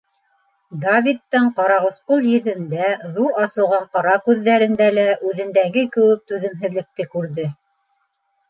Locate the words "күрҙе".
7.17-7.51